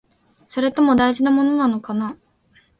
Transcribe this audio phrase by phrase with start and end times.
[0.49, 2.17] それとも、大事なものかな？